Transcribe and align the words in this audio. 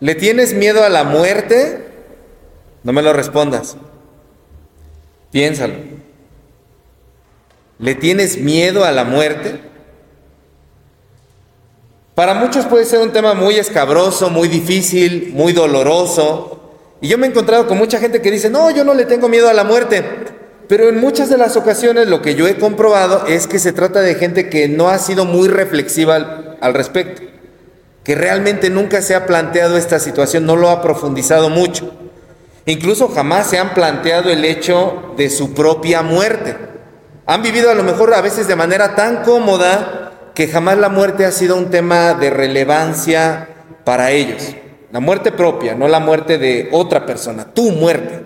¿Le 0.00 0.14
tienes 0.14 0.54
miedo 0.54 0.84
a 0.84 0.88
la 0.88 1.04
muerte? 1.04 1.86
No 2.82 2.92
me 2.92 3.02
lo 3.02 3.12
respondas. 3.12 3.76
Piénsalo. 5.30 5.74
¿Le 7.78 7.94
tienes 7.94 8.38
miedo 8.38 8.84
a 8.84 8.92
la 8.92 9.04
muerte? 9.04 9.60
Para 12.14 12.34
muchos 12.34 12.64
puede 12.64 12.86
ser 12.86 13.00
un 13.00 13.12
tema 13.12 13.34
muy 13.34 13.56
escabroso, 13.56 14.30
muy 14.30 14.48
difícil, 14.48 15.32
muy 15.34 15.52
doloroso. 15.52 16.70
Y 17.00 17.08
yo 17.08 17.18
me 17.18 17.26
he 17.26 17.30
encontrado 17.30 17.66
con 17.66 17.76
mucha 17.76 17.98
gente 17.98 18.22
que 18.22 18.30
dice, 18.30 18.48
no, 18.48 18.70
yo 18.70 18.84
no 18.84 18.94
le 18.94 19.04
tengo 19.04 19.28
miedo 19.28 19.50
a 19.50 19.52
la 19.52 19.64
muerte. 19.64 20.02
Pero 20.68 20.88
en 20.88 20.98
muchas 20.98 21.28
de 21.28 21.36
las 21.36 21.56
ocasiones 21.56 22.08
lo 22.08 22.22
que 22.22 22.34
yo 22.34 22.48
he 22.48 22.56
comprobado 22.56 23.26
es 23.26 23.46
que 23.46 23.58
se 23.58 23.72
trata 23.72 24.00
de 24.00 24.14
gente 24.14 24.48
que 24.48 24.68
no 24.68 24.88
ha 24.88 24.98
sido 24.98 25.24
muy 25.24 25.48
reflexiva 25.48 26.16
al, 26.16 26.58
al 26.60 26.74
respecto, 26.74 27.22
que 28.06 28.14
realmente 28.14 28.70
nunca 28.70 29.02
se 29.02 29.16
ha 29.16 29.26
planteado 29.26 29.76
esta 29.76 29.98
situación, 29.98 30.46
no 30.46 30.54
lo 30.54 30.70
ha 30.70 30.80
profundizado 30.80 31.50
mucho. 31.50 31.92
Incluso 32.64 33.08
jamás 33.08 33.50
se 33.50 33.58
han 33.58 33.74
planteado 33.74 34.30
el 34.30 34.44
hecho 34.44 35.12
de 35.16 35.28
su 35.28 35.54
propia 35.54 36.02
muerte. 36.02 36.56
Han 37.26 37.42
vivido 37.42 37.68
a 37.68 37.74
lo 37.74 37.82
mejor 37.82 38.14
a 38.14 38.20
veces 38.20 38.46
de 38.46 38.54
manera 38.54 38.94
tan 38.94 39.24
cómoda 39.24 40.30
que 40.36 40.46
jamás 40.46 40.78
la 40.78 40.88
muerte 40.88 41.24
ha 41.24 41.32
sido 41.32 41.56
un 41.56 41.68
tema 41.68 42.14
de 42.14 42.30
relevancia 42.30 43.48
para 43.82 44.12
ellos. 44.12 44.54
La 44.92 45.00
muerte 45.00 45.32
propia, 45.32 45.74
no 45.74 45.88
la 45.88 45.98
muerte 45.98 46.38
de 46.38 46.68
otra 46.70 47.06
persona, 47.06 47.52
tu 47.52 47.72
muerte. 47.72 48.24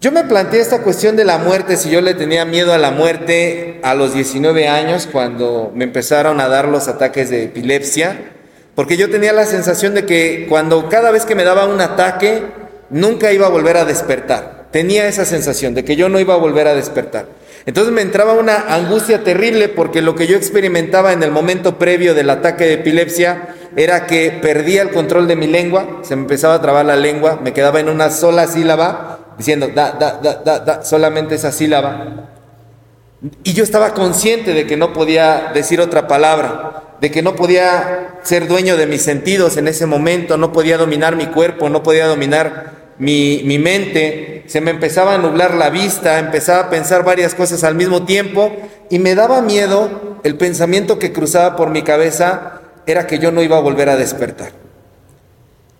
Yo 0.00 0.10
me 0.10 0.24
planteé 0.24 0.58
esta 0.58 0.82
cuestión 0.82 1.14
de 1.14 1.24
la 1.24 1.38
muerte, 1.38 1.76
si 1.76 1.88
yo 1.88 2.00
le 2.00 2.14
tenía 2.14 2.44
miedo 2.44 2.72
a 2.72 2.78
la 2.78 2.90
muerte 2.90 3.78
a 3.84 3.94
los 3.94 4.12
19 4.12 4.66
años, 4.66 5.08
cuando 5.12 5.70
me 5.72 5.84
empezaron 5.84 6.40
a 6.40 6.48
dar 6.48 6.66
los 6.66 6.88
ataques 6.88 7.30
de 7.30 7.44
epilepsia, 7.44 8.38
porque 8.80 8.96
yo 8.96 9.10
tenía 9.10 9.34
la 9.34 9.44
sensación 9.44 9.92
de 9.92 10.06
que 10.06 10.46
cuando 10.48 10.88
cada 10.88 11.10
vez 11.10 11.26
que 11.26 11.34
me 11.34 11.44
daba 11.44 11.66
un 11.66 11.82
ataque, 11.82 12.44
nunca 12.88 13.30
iba 13.30 13.44
a 13.44 13.50
volver 13.50 13.76
a 13.76 13.84
despertar. 13.84 14.68
Tenía 14.70 15.06
esa 15.06 15.26
sensación 15.26 15.74
de 15.74 15.84
que 15.84 15.96
yo 15.96 16.08
no 16.08 16.18
iba 16.18 16.32
a 16.32 16.38
volver 16.38 16.66
a 16.66 16.74
despertar. 16.74 17.26
Entonces 17.66 17.92
me 17.92 18.00
entraba 18.00 18.32
una 18.32 18.74
angustia 18.74 19.22
terrible 19.22 19.68
porque 19.68 20.00
lo 20.00 20.14
que 20.14 20.26
yo 20.26 20.34
experimentaba 20.34 21.12
en 21.12 21.22
el 21.22 21.30
momento 21.30 21.76
previo 21.76 22.14
del 22.14 22.30
ataque 22.30 22.64
de 22.64 22.72
epilepsia 22.72 23.48
era 23.76 24.06
que 24.06 24.30
perdía 24.40 24.80
el 24.80 24.92
control 24.92 25.28
de 25.28 25.36
mi 25.36 25.46
lengua, 25.46 26.00
se 26.00 26.16
me 26.16 26.22
empezaba 26.22 26.54
a 26.54 26.62
trabar 26.62 26.86
la 26.86 26.96
lengua, 26.96 27.38
me 27.42 27.52
quedaba 27.52 27.80
en 27.80 27.90
una 27.90 28.08
sola 28.08 28.46
sílaba, 28.46 29.34
diciendo 29.36 29.68
da, 29.74 29.92
da, 29.92 30.20
da, 30.22 30.36
da, 30.36 30.58
da, 30.58 30.82
solamente 30.84 31.34
esa 31.34 31.52
sílaba. 31.52 32.30
Y 33.44 33.52
yo 33.52 33.62
estaba 33.62 33.92
consciente 33.92 34.54
de 34.54 34.66
que 34.66 34.78
no 34.78 34.94
podía 34.94 35.50
decir 35.52 35.82
otra 35.82 36.08
palabra, 36.08 36.89
de 37.00 37.10
que 37.10 37.22
no 37.22 37.34
podía 37.34 38.18
ser 38.22 38.46
dueño 38.46 38.76
de 38.76 38.86
mis 38.86 39.02
sentidos 39.02 39.56
en 39.56 39.68
ese 39.68 39.86
momento, 39.86 40.36
no 40.36 40.52
podía 40.52 40.76
dominar 40.76 41.16
mi 41.16 41.26
cuerpo, 41.26 41.68
no 41.68 41.82
podía 41.82 42.06
dominar 42.06 42.94
mi, 42.98 43.42
mi, 43.44 43.58
mente, 43.58 44.44
se 44.46 44.60
me 44.60 44.70
empezaba 44.70 45.14
a 45.14 45.18
nublar 45.18 45.54
la 45.54 45.70
vista, 45.70 46.18
empezaba 46.18 46.64
a 46.64 46.70
pensar 46.70 47.02
varias 47.02 47.34
cosas 47.34 47.64
al 47.64 47.74
mismo 47.74 48.04
tiempo 48.04 48.54
y 48.90 48.98
me 48.98 49.14
daba 49.14 49.40
miedo, 49.40 50.18
el 50.22 50.36
pensamiento 50.36 50.98
que 50.98 51.12
cruzaba 51.12 51.56
por 51.56 51.70
mi 51.70 51.82
cabeza 51.82 52.60
era 52.84 53.06
que 53.06 53.18
yo 53.18 53.32
no 53.32 53.42
iba 53.42 53.56
a 53.56 53.60
volver 53.60 53.88
a 53.88 53.96
despertar. 53.96 54.52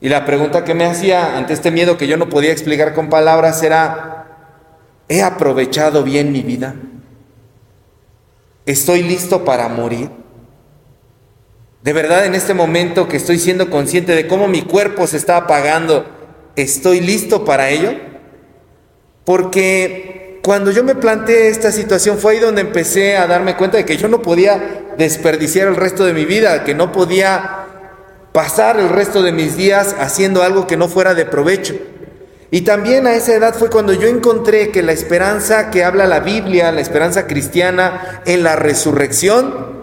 Y 0.01 0.09
la 0.09 0.25
pregunta 0.25 0.65
que 0.65 0.73
me 0.73 0.87
hacía 0.87 1.37
ante 1.37 1.53
este 1.53 1.71
miedo 1.71 1.99
que 1.99 2.07
yo 2.07 2.17
no 2.17 2.31
podía 2.31 2.53
explicar 2.53 2.95
con 2.95 3.11
palabras 3.11 3.63
era, 3.63 4.25
¿he 5.11 5.21
aprovechado 5.23 6.03
bien 6.03 6.33
mi 6.33 6.41
vida? 6.41 6.75
¿Estoy 8.65 9.03
listo 9.03 9.45
para 9.45 9.69
morir? 9.69 10.20
De 11.83 11.93
verdad 11.93 12.27
en 12.27 12.35
este 12.35 12.55
momento 12.55 13.09
que 13.09 13.17
estoy 13.17 13.39
siendo 13.39 13.71
consciente 13.71 14.15
de 14.15 14.27
cómo 14.27 14.49
mi 14.49 14.63
cuerpo 14.63 15.07
se 15.07 15.17
está 15.17 15.37
apagando, 15.37 16.05
¿Estoy 16.57 17.01
listo 17.01 17.45
para 17.45 17.71
ello? 17.71 17.93
Porque 19.25 20.41
cuando 20.43 20.71
yo 20.71 20.83
me 20.83 20.95
planteé 20.95 21.49
esta 21.49 21.71
situación 21.71 22.19
fue 22.19 22.33
ahí 22.33 22.39
donde 22.39 22.61
empecé 22.61 23.17
a 23.17 23.27
darme 23.27 23.57
cuenta 23.57 23.77
de 23.77 23.85
que 23.85 23.97
yo 23.97 24.09
no 24.09 24.21
podía 24.21 24.93
desperdiciar 24.99 25.69
el 25.69 25.77
resto 25.77 26.05
de 26.05 26.13
mi 26.13 26.25
vida, 26.25 26.65
que 26.65 26.75
no 26.75 26.93
podía 26.93 27.67
pasar 28.33 28.79
el 28.79 28.89
resto 28.89 29.23
de 29.23 29.33
mis 29.33 29.57
días 29.57 29.95
haciendo 29.99 30.43
algo 30.43 30.67
que 30.67 30.77
no 30.77 30.89
fuera 30.89 31.15
de 31.15 31.25
provecho. 31.25 31.75
Y 32.51 32.63
también 32.63 33.07
a 33.07 33.15
esa 33.15 33.35
edad 33.35 33.55
fue 33.55 33.71
cuando 33.71 33.93
yo 33.93 34.09
encontré 34.09 34.71
que 34.71 34.83
la 34.83 34.93
esperanza 34.93 35.71
que 35.71 35.85
habla 35.85 36.07
la 36.07 36.21
Biblia, 36.21 36.73
la 36.73 36.81
esperanza 36.81 37.29
cristiana 37.29 38.23
en 38.27 38.43
la 38.43 38.57
resurrección, 38.57 39.80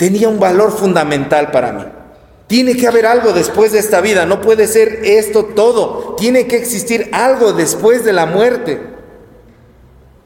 tenía 0.00 0.30
un 0.30 0.40
valor 0.40 0.72
fundamental 0.72 1.50
para 1.50 1.72
mí. 1.72 1.84
Tiene 2.46 2.74
que 2.74 2.88
haber 2.88 3.04
algo 3.04 3.34
después 3.34 3.72
de 3.72 3.80
esta 3.80 4.00
vida, 4.00 4.24
no 4.24 4.40
puede 4.40 4.66
ser 4.66 5.00
esto 5.04 5.44
todo, 5.44 6.16
tiene 6.18 6.46
que 6.46 6.56
existir 6.56 7.10
algo 7.12 7.52
después 7.52 8.02
de 8.02 8.14
la 8.14 8.24
muerte. 8.24 8.80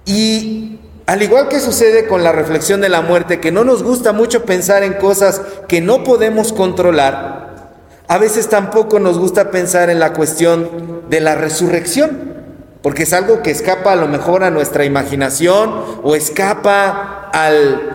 Y 0.05 0.79
al 1.07 1.23
igual 1.23 1.49
que 1.49 1.59
sucede 1.59 2.07
con 2.07 2.23
la 2.23 2.31
reflexión 2.31 2.83
de 2.83 2.89
la 2.89 3.01
muerte, 3.01 3.41
que 3.41 3.51
no 3.51 3.65
nos 3.65 3.83
gusta 3.83 4.13
mucho 4.13 4.45
pensar 4.45 4.85
en 4.85 4.93
cosas 4.93 5.43
que 5.67 5.81
no 5.81 6.05
podemos 6.05 6.53
controlar, 6.53 7.75
a 8.07 8.19
veces 8.19 8.49
tampoco 8.49 9.01
nos 9.01 9.19
gusta 9.19 9.51
pensar 9.51 9.91
en 9.91 9.99
la 9.99 10.13
cuestión 10.13 11.03
de 11.11 11.21
la 11.21 11.35
resurrección, 11.35 12.33
porque 12.81 13.03
es 13.03 13.13
algo 13.13 13.43
que 13.43 13.51
escapa 13.51 13.91
a 13.91 13.97
lo 13.97 14.07
mejor 14.07 14.45
a 14.45 14.53
nuestra 14.53 14.85
imaginación 14.85 15.83
o 16.05 16.15
escapa 16.15 17.29
al 17.33 17.94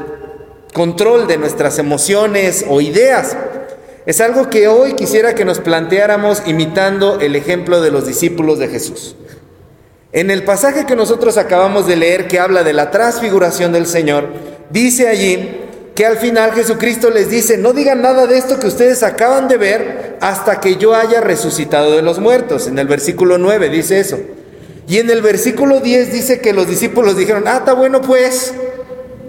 control 0.74 1.28
de 1.28 1.38
nuestras 1.38 1.80
emociones 1.80 2.66
o 2.68 2.82
ideas. 2.82 3.36
Es 4.06 4.22
algo 4.22 4.50
que 4.50 4.68
hoy 4.68 4.94
quisiera 4.94 5.36
que 5.36 5.46
nos 5.46 5.60
planteáramos 5.60 6.44
imitando 6.46 7.20
el 7.20 7.36
ejemplo 7.36 7.82
de 7.82 7.92
los 7.92 8.08
discípulos 8.08 8.60
de 8.60 8.68
Jesús. 8.68 9.16
En 10.12 10.32
el 10.32 10.44
pasaje 10.44 10.86
que 10.86 10.96
nosotros 10.96 11.38
acabamos 11.38 11.86
de 11.86 11.96
leer 11.96 12.28
que 12.28 12.40
habla 12.40 12.64
de 12.64 12.74
la 12.74 12.90
transfiguración 12.90 13.72
del 13.72 13.86
Señor, 13.86 14.30
dice 14.72 15.08
allí 15.08 15.60
que 15.94 16.06
al 16.06 16.18
final 16.18 16.54
Jesucristo 16.54 17.10
les 17.12 17.30
dice, 17.30 17.58
no 17.58 17.74
digan 17.74 18.02
nada 18.02 18.26
de 18.26 18.38
esto 18.38 18.60
que 18.60 18.68
ustedes 18.68 19.04
acaban 19.04 19.48
de 19.48 19.58
ver 19.58 20.18
hasta 20.22 20.60
que 20.60 20.78
yo 20.78 20.96
haya 20.96 21.22
resucitado 21.22 21.92
de 21.92 22.02
los 22.02 22.20
muertos. 22.20 22.68
En 22.68 22.80
el 22.80 22.88
versículo 22.88 23.38
9 23.38 23.70
dice 23.70 24.00
eso. 24.00 24.18
Y 24.88 24.98
en 24.98 25.12
el 25.12 25.22
versículo 25.22 25.82
10 25.82 26.12
dice 26.12 26.40
que 26.40 26.54
los 26.54 26.68
discípulos 26.68 27.16
dijeron, 27.16 27.44
ah, 27.46 27.58
está 27.58 27.74
bueno 27.74 28.02
pues, 28.02 28.54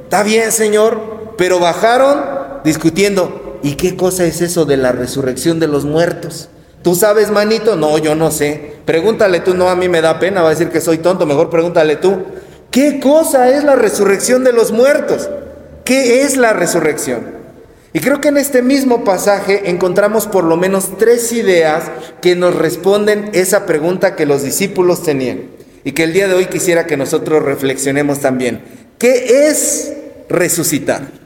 está 0.04 0.22
bien 0.22 0.52
Señor, 0.52 1.19
pero 1.40 1.58
bajaron 1.58 2.20
discutiendo, 2.64 3.50
¿Y 3.62 3.74
qué 3.74 3.96
cosa 3.96 4.24
es 4.24 4.40
eso 4.40 4.64
de 4.64 4.76
la 4.76 4.92
resurrección 4.92 5.60
de 5.60 5.68
los 5.68 5.84
muertos? 5.84 6.48
¿Tú 6.82 6.94
sabes, 6.94 7.30
manito? 7.30 7.76
No, 7.76 7.98
yo 7.98 8.14
no 8.14 8.30
sé. 8.30 8.76
Pregúntale 8.86 9.40
tú, 9.40 9.54
no, 9.54 9.68
a 9.68 9.76
mí 9.76 9.88
me 9.88 10.00
da 10.00 10.18
pena, 10.18 10.40
va 10.40 10.48
a 10.48 10.50
decir 10.50 10.70
que 10.70 10.80
soy 10.80 10.98
tonto, 10.98 11.26
mejor 11.26 11.50
pregúntale 11.50 11.96
tú. 11.96 12.24
¿Qué 12.70 13.00
cosa 13.00 13.50
es 13.50 13.64
la 13.64 13.76
resurrección 13.76 14.44
de 14.44 14.52
los 14.52 14.72
muertos? 14.72 15.28
¿Qué 15.84 16.22
es 16.22 16.36
la 16.36 16.52
resurrección? 16.52 17.38
Y 17.92 18.00
creo 18.00 18.20
que 18.20 18.28
en 18.28 18.38
este 18.38 18.62
mismo 18.62 19.04
pasaje 19.04 19.68
encontramos 19.68 20.26
por 20.26 20.44
lo 20.44 20.56
menos 20.56 20.96
tres 20.96 21.32
ideas 21.32 21.84
que 22.22 22.36
nos 22.36 22.54
responden 22.54 23.30
esa 23.34 23.66
pregunta 23.66 24.14
que 24.14 24.26
los 24.26 24.42
discípulos 24.42 25.02
tenían 25.02 25.50
y 25.82 25.92
que 25.92 26.04
el 26.04 26.12
día 26.12 26.28
de 26.28 26.34
hoy 26.34 26.46
quisiera 26.46 26.86
que 26.86 26.96
nosotros 26.96 27.42
reflexionemos 27.42 28.20
también. 28.20 28.62
¿Qué 28.98 29.48
es 29.48 29.92
resucitar? 30.28 31.19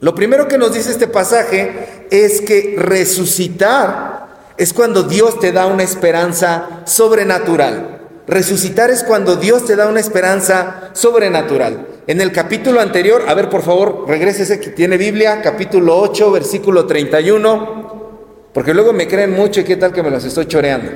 Lo 0.00 0.14
primero 0.14 0.48
que 0.48 0.56
nos 0.56 0.72
dice 0.72 0.90
este 0.90 1.08
pasaje 1.08 2.06
es 2.10 2.40
que 2.40 2.74
resucitar 2.78 4.28
es 4.56 4.72
cuando 4.72 5.02
Dios 5.02 5.38
te 5.38 5.52
da 5.52 5.66
una 5.66 5.82
esperanza 5.82 6.82
sobrenatural. 6.86 7.98
Resucitar 8.26 8.90
es 8.90 9.04
cuando 9.04 9.36
Dios 9.36 9.66
te 9.66 9.76
da 9.76 9.88
una 9.88 10.00
esperanza 10.00 10.90
sobrenatural. 10.94 11.86
En 12.06 12.20
el 12.22 12.32
capítulo 12.32 12.80
anterior, 12.80 13.24
a 13.28 13.34
ver 13.34 13.50
por 13.50 13.62
favor, 13.62 14.04
regrese 14.06 14.58
que 14.58 14.70
tiene 14.70 14.96
Biblia, 14.96 15.42
capítulo 15.42 15.98
8, 16.00 16.30
versículo 16.30 16.86
31, 16.86 18.50
porque 18.54 18.72
luego 18.72 18.92
me 18.94 19.06
creen 19.06 19.32
mucho 19.32 19.60
y 19.60 19.64
qué 19.64 19.76
tal 19.76 19.92
que 19.92 20.02
me 20.02 20.10
los 20.10 20.24
estoy 20.24 20.46
choreando. 20.46 20.90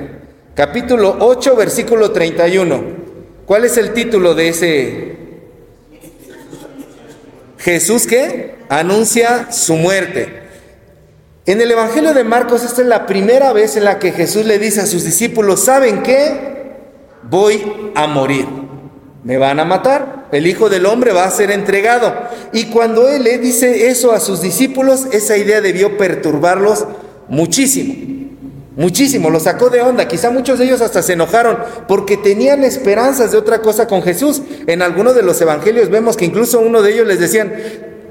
Capítulo 0.55 1.17
8, 1.19 1.55
versículo 1.55 2.11
31. 2.11 2.83
¿Cuál 3.45 3.65
es 3.65 3.77
el 3.77 3.93
título 3.93 4.33
de 4.33 4.49
ese 4.49 5.14
Jesús 7.65 8.05
que 8.05 8.53
anuncia 8.69 9.51
su 9.51 9.75
muerte. 9.75 10.43
En 11.47 11.59
el 11.59 11.71
Evangelio 11.71 12.13
de 12.13 12.23
Marcos 12.23 12.63
esta 12.63 12.83
es 12.83 12.87
la 12.87 13.07
primera 13.07 13.53
vez 13.53 13.75
en 13.75 13.85
la 13.85 13.97
que 13.97 14.11
Jesús 14.11 14.45
le 14.45 14.59
dice 14.59 14.81
a 14.81 14.85
sus 14.85 15.03
discípulos, 15.03 15.65
¿saben 15.65 16.03
qué? 16.03 16.75
Voy 17.23 17.91
a 17.95 18.05
morir. 18.05 18.45
Me 19.23 19.39
van 19.39 19.59
a 19.59 19.65
matar. 19.65 20.27
El 20.31 20.45
Hijo 20.45 20.69
del 20.69 20.85
Hombre 20.85 21.11
va 21.11 21.23
a 21.23 21.31
ser 21.31 21.49
entregado. 21.49 22.13
Y 22.53 22.65
cuando 22.65 23.09
Él 23.09 23.23
le 23.23 23.39
dice 23.39 23.87
eso 23.87 24.11
a 24.11 24.19
sus 24.19 24.43
discípulos, 24.43 25.07
esa 25.11 25.35
idea 25.35 25.59
debió 25.59 25.97
perturbarlos 25.97 26.85
muchísimo. 27.27 28.14
Muchísimo, 28.75 29.29
lo 29.29 29.39
sacó 29.39 29.69
de 29.69 29.81
onda. 29.81 30.07
Quizá 30.07 30.31
muchos 30.31 30.59
de 30.59 30.65
ellos 30.65 30.81
hasta 30.81 31.01
se 31.01 31.13
enojaron 31.13 31.57
porque 31.87 32.17
tenían 32.17 32.63
esperanzas 32.63 33.31
de 33.31 33.37
otra 33.37 33.61
cosa 33.61 33.87
con 33.87 34.01
Jesús. 34.03 34.41
En 34.67 34.81
algunos 34.81 35.15
de 35.15 35.21
los 35.21 35.39
evangelios 35.39 35.89
vemos 35.89 36.17
que 36.17 36.25
incluso 36.25 36.59
uno 36.59 36.81
de 36.81 36.93
ellos 36.93 37.07
les 37.07 37.19
decían, 37.19 37.53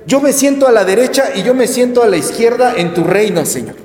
yo 0.07 0.21
me 0.21 0.33
siento 0.33 0.67
a 0.67 0.73
la 0.73 0.85
derecha 0.85 1.31
y 1.35 1.43
yo 1.43 1.55
me 1.55 1.67
siento 1.67 2.03
a 2.03 2.09
la 2.09 2.17
izquierda 2.17 2.75
en 2.77 2.95
tu 2.95 3.05
reino, 3.05 3.45
Señor. 3.45 3.77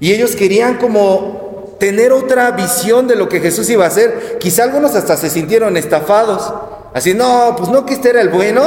Y 0.00 0.12
ellos 0.12 0.34
querían 0.34 0.78
como 0.78 1.76
tener 1.78 2.12
otra 2.12 2.50
visión 2.52 3.06
de 3.08 3.16
lo 3.16 3.28
que 3.28 3.40
Jesús 3.40 3.68
iba 3.68 3.84
a 3.84 3.88
hacer. 3.88 4.38
Quizá 4.40 4.64
algunos 4.64 4.94
hasta 4.94 5.16
se 5.18 5.28
sintieron 5.28 5.76
estafados. 5.76 6.52
Así, 6.94 7.12
no, 7.12 7.54
pues 7.58 7.68
no 7.68 7.84
que 7.84 7.94
este 7.94 8.10
era 8.10 8.22
el 8.22 8.30
bueno. 8.30 8.62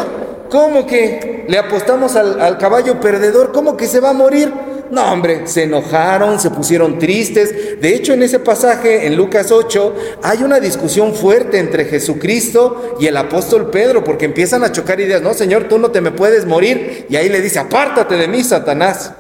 ¿Cómo 0.50 0.86
que 0.86 1.46
le 1.48 1.58
apostamos 1.58 2.16
al, 2.16 2.40
al 2.40 2.60
caballo 2.60 3.00
perdedor? 3.00 3.52
¿Cómo 3.52 3.76
que 3.76 3.88
se 3.88 4.00
va 4.00 4.12
a 4.12 4.14
morir? 4.14 4.54
No, 4.92 5.12
hombre, 5.12 5.48
se 5.48 5.64
enojaron, 5.64 6.40
se 6.40 6.52
pusieron 6.52 7.00
tristes. 7.00 7.80
De 7.82 7.96
hecho, 7.96 8.14
en 8.14 8.24
ese 8.24 8.40
pasaje, 8.40 9.08
en 9.08 9.16
Lucas 9.16 9.52
8, 9.52 9.96
hay 10.22 10.44
una 10.44 10.60
discusión 10.60 11.14
fuerte 11.14 11.60
entre 11.60 11.86
Jesucristo 11.86 12.96
y 13.00 13.08
el 13.08 13.18
apóstol 13.18 13.70
Pedro, 13.72 14.04
porque 14.04 14.26
empiezan 14.26 14.64
a 14.64 14.72
chocar 14.72 15.00
ideas. 15.00 15.22
No, 15.22 15.34
Señor, 15.34 15.68
tú 15.68 15.80
no 15.80 15.92
te 15.92 16.02
me 16.02 16.12
puedes 16.12 16.46
morir. 16.46 17.08
Y 17.10 17.16
ahí 17.16 17.30
le 17.30 17.42
dice, 17.42 17.60
apártate 17.60 18.16
de 18.16 18.28
mí, 18.28 18.44
Satanás. 18.44 19.14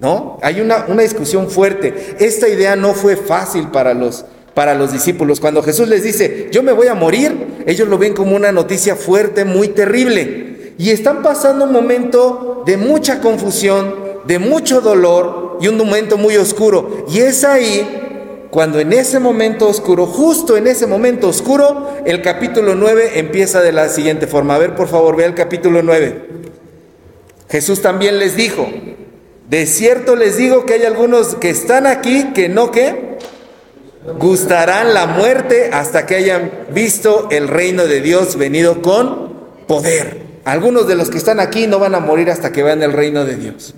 ¿No? 0.00 0.38
Hay 0.42 0.60
una, 0.60 0.84
una 0.88 1.02
discusión 1.02 1.48
fuerte. 1.48 2.16
Esta 2.18 2.48
idea 2.48 2.76
no 2.76 2.94
fue 2.94 3.16
fácil 3.16 3.68
para 3.68 3.94
los, 3.94 4.24
para 4.52 4.74
los 4.74 4.92
discípulos. 4.92 5.40
Cuando 5.40 5.62
Jesús 5.62 5.88
les 5.88 6.02
dice, 6.02 6.48
yo 6.50 6.62
me 6.62 6.72
voy 6.72 6.88
a 6.88 6.94
morir, 6.94 7.64
ellos 7.66 7.88
lo 7.88 7.96
ven 7.98 8.14
como 8.14 8.36
una 8.36 8.52
noticia 8.52 8.96
fuerte, 8.96 9.44
muy 9.44 9.68
terrible. 9.68 10.74
Y 10.78 10.90
están 10.90 11.22
pasando 11.22 11.64
un 11.64 11.72
momento 11.72 12.62
de 12.66 12.76
mucha 12.76 13.20
confusión, 13.20 14.03
de 14.26 14.38
mucho 14.38 14.80
dolor 14.80 15.58
y 15.60 15.68
un 15.68 15.76
momento 15.76 16.16
muy 16.16 16.36
oscuro. 16.36 17.06
Y 17.08 17.20
es 17.20 17.44
ahí 17.44 18.48
cuando 18.50 18.78
en 18.78 18.92
ese 18.92 19.18
momento 19.18 19.68
oscuro, 19.68 20.06
justo 20.06 20.56
en 20.56 20.68
ese 20.68 20.86
momento 20.86 21.28
oscuro, 21.28 21.88
el 22.04 22.22
capítulo 22.22 22.74
9 22.76 23.18
empieza 23.18 23.60
de 23.60 23.72
la 23.72 23.88
siguiente 23.88 24.26
forma. 24.26 24.54
A 24.54 24.58
ver, 24.58 24.76
por 24.76 24.88
favor, 24.88 25.16
vea 25.16 25.26
el 25.26 25.34
capítulo 25.34 25.82
9. 25.82 26.28
Jesús 27.48 27.82
también 27.82 28.18
les 28.18 28.36
dijo, 28.36 28.68
de 29.48 29.66
cierto 29.66 30.16
les 30.16 30.36
digo 30.36 30.66
que 30.66 30.74
hay 30.74 30.84
algunos 30.84 31.34
que 31.34 31.50
están 31.50 31.86
aquí 31.86 32.32
que 32.32 32.48
no 32.48 32.70
que 32.70 33.18
gustarán 34.18 34.94
la 34.94 35.06
muerte 35.06 35.70
hasta 35.72 36.06
que 36.06 36.14
hayan 36.14 36.50
visto 36.72 37.28
el 37.30 37.48
reino 37.48 37.86
de 37.86 38.00
Dios 38.00 38.36
venido 38.36 38.82
con 38.82 39.34
poder. 39.66 40.22
Algunos 40.44 40.86
de 40.86 40.94
los 40.94 41.10
que 41.10 41.18
están 41.18 41.40
aquí 41.40 41.66
no 41.66 41.78
van 41.78 41.94
a 41.94 42.00
morir 42.00 42.30
hasta 42.30 42.52
que 42.52 42.62
vean 42.62 42.82
el 42.82 42.92
reino 42.92 43.24
de 43.24 43.36
Dios. 43.36 43.74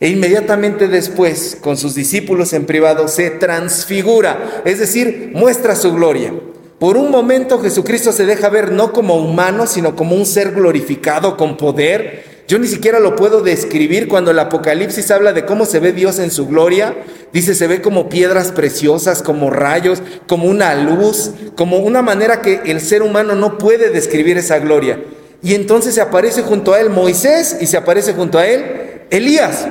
E 0.00 0.08
inmediatamente 0.08 0.88
después, 0.88 1.56
con 1.60 1.76
sus 1.76 1.94
discípulos 1.94 2.52
en 2.52 2.66
privado, 2.66 3.08
se 3.08 3.30
transfigura, 3.30 4.62
es 4.64 4.78
decir, 4.78 5.30
muestra 5.34 5.76
su 5.76 5.92
gloria. 5.94 6.32
Por 6.78 6.96
un 6.96 7.10
momento 7.10 7.60
Jesucristo 7.60 8.12
se 8.12 8.26
deja 8.26 8.48
ver 8.48 8.72
no 8.72 8.92
como 8.92 9.16
humano, 9.16 9.66
sino 9.66 9.94
como 9.94 10.16
un 10.16 10.26
ser 10.26 10.52
glorificado 10.52 11.36
con 11.36 11.56
poder. 11.56 12.24
Yo 12.46 12.58
ni 12.58 12.66
siquiera 12.66 13.00
lo 13.00 13.16
puedo 13.16 13.40
describir 13.40 14.06
cuando 14.06 14.32
el 14.32 14.38
Apocalipsis 14.38 15.10
habla 15.10 15.32
de 15.32 15.46
cómo 15.46 15.64
se 15.64 15.80
ve 15.80 15.92
Dios 15.92 16.18
en 16.18 16.30
su 16.30 16.46
gloria. 16.46 16.94
Dice, 17.32 17.54
se 17.54 17.68
ve 17.68 17.80
como 17.80 18.10
piedras 18.10 18.52
preciosas, 18.52 19.22
como 19.22 19.48
rayos, 19.48 20.02
como 20.26 20.46
una 20.46 20.74
luz, 20.74 21.30
como 21.56 21.78
una 21.78 22.02
manera 22.02 22.42
que 22.42 22.60
el 22.66 22.80
ser 22.80 23.02
humano 23.02 23.34
no 23.34 23.56
puede 23.56 23.88
describir 23.90 24.36
esa 24.36 24.58
gloria. 24.58 25.00
Y 25.42 25.54
entonces 25.54 25.94
se 25.94 26.00
aparece 26.02 26.42
junto 26.42 26.74
a 26.74 26.80
él 26.80 26.90
Moisés 26.90 27.56
y 27.60 27.66
se 27.66 27.76
aparece 27.76 28.12
junto 28.12 28.38
a 28.38 28.46
él 28.46 28.64
Elías. 29.10 29.68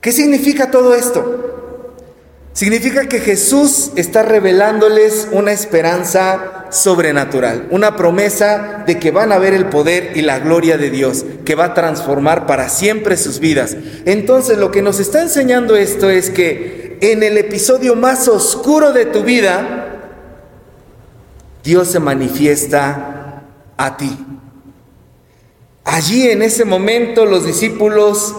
¿Qué 0.00 0.12
significa 0.12 0.70
todo 0.70 0.94
esto? 0.94 1.48
Significa 2.52 3.08
que 3.08 3.20
Jesús 3.20 3.92
está 3.94 4.22
revelándoles 4.22 5.28
una 5.30 5.52
esperanza 5.52 6.66
sobrenatural, 6.70 7.68
una 7.70 7.94
promesa 7.94 8.82
de 8.84 8.98
que 8.98 9.12
van 9.12 9.30
a 9.30 9.38
ver 9.38 9.54
el 9.54 9.66
poder 9.66 10.16
y 10.16 10.22
la 10.22 10.40
gloria 10.40 10.76
de 10.76 10.90
Dios, 10.90 11.24
que 11.44 11.54
va 11.54 11.66
a 11.66 11.74
transformar 11.74 12.46
para 12.46 12.68
siempre 12.68 13.16
sus 13.16 13.38
vidas. 13.38 13.76
Entonces 14.06 14.58
lo 14.58 14.72
que 14.72 14.82
nos 14.82 14.98
está 14.98 15.22
enseñando 15.22 15.76
esto 15.76 16.10
es 16.10 16.30
que 16.30 16.98
en 17.00 17.22
el 17.22 17.38
episodio 17.38 17.94
más 17.94 18.26
oscuro 18.26 18.92
de 18.92 19.06
tu 19.06 19.22
vida, 19.22 20.00
Dios 21.62 21.88
se 21.88 22.00
manifiesta 22.00 23.44
a 23.76 23.96
ti. 23.96 24.18
Allí 25.84 26.28
en 26.28 26.42
ese 26.42 26.64
momento 26.64 27.24
los 27.24 27.46
discípulos 27.46 28.34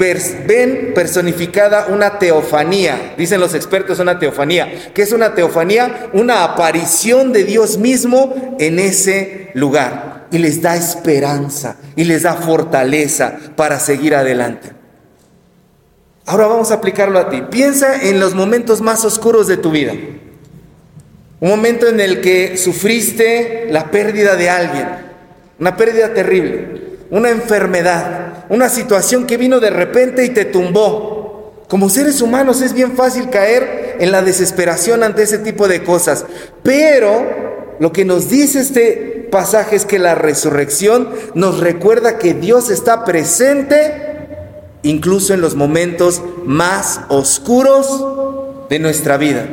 ven 0.00 0.92
personificada 0.94 1.86
una 1.88 2.18
teofanía, 2.18 3.14
dicen 3.18 3.38
los 3.38 3.54
expertos 3.54 3.98
una 3.98 4.18
teofanía. 4.18 4.92
¿Qué 4.94 5.02
es 5.02 5.12
una 5.12 5.34
teofanía? 5.34 6.08
Una 6.14 6.42
aparición 6.42 7.32
de 7.32 7.44
Dios 7.44 7.76
mismo 7.76 8.56
en 8.58 8.78
ese 8.78 9.50
lugar. 9.54 10.28
Y 10.32 10.38
les 10.38 10.62
da 10.62 10.76
esperanza 10.76 11.76
y 11.96 12.04
les 12.04 12.22
da 12.22 12.34
fortaleza 12.34 13.36
para 13.56 13.78
seguir 13.78 14.14
adelante. 14.14 14.70
Ahora 16.24 16.46
vamos 16.46 16.70
a 16.70 16.74
aplicarlo 16.74 17.18
a 17.18 17.28
ti. 17.28 17.42
Piensa 17.50 18.00
en 18.02 18.20
los 18.20 18.34
momentos 18.34 18.80
más 18.80 19.04
oscuros 19.04 19.48
de 19.48 19.56
tu 19.56 19.70
vida. 19.70 19.92
Un 21.40 21.48
momento 21.48 21.88
en 21.88 22.00
el 22.00 22.20
que 22.20 22.56
sufriste 22.56 23.66
la 23.70 23.90
pérdida 23.90 24.36
de 24.36 24.50
alguien, 24.50 24.88
una 25.58 25.76
pérdida 25.76 26.14
terrible 26.14 26.89
una 27.10 27.30
enfermedad, 27.30 28.44
una 28.48 28.68
situación 28.68 29.26
que 29.26 29.36
vino 29.36 29.60
de 29.60 29.70
repente 29.70 30.24
y 30.24 30.30
te 30.30 30.44
tumbó. 30.44 31.52
Como 31.68 31.88
seres 31.88 32.20
humanos 32.20 32.62
es 32.62 32.72
bien 32.72 32.96
fácil 32.96 33.30
caer 33.30 33.96
en 34.00 34.12
la 34.12 34.22
desesperación 34.22 35.02
ante 35.02 35.22
ese 35.22 35.38
tipo 35.38 35.68
de 35.68 35.84
cosas, 35.84 36.24
pero 36.62 37.76
lo 37.78 37.92
que 37.92 38.04
nos 38.04 38.28
dice 38.28 38.60
este 38.60 39.28
pasaje 39.30 39.76
es 39.76 39.84
que 39.84 39.98
la 39.98 40.14
resurrección 40.14 41.10
nos 41.34 41.60
recuerda 41.60 42.18
que 42.18 42.34
Dios 42.34 42.70
está 42.70 43.04
presente 43.04 44.08
incluso 44.82 45.34
en 45.34 45.40
los 45.40 45.54
momentos 45.54 46.22
más 46.44 47.00
oscuros 47.08 48.68
de 48.68 48.78
nuestra 48.78 49.16
vida. 49.16 49.48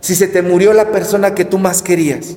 Si 0.00 0.14
se 0.14 0.26
te 0.26 0.42
murió 0.42 0.72
la 0.72 0.90
persona 0.90 1.34
que 1.34 1.44
tú 1.44 1.58
más 1.58 1.82
querías, 1.82 2.36